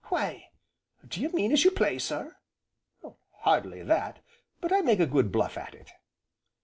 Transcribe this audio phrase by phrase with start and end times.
[0.05, 0.49] "Why
[1.07, 2.35] do you mean as you play, sir?"
[3.41, 4.17] "Hardly that,
[4.59, 5.91] but I make a good bluff at it."